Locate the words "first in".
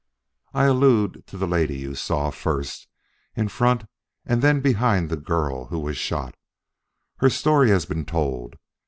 2.31-3.49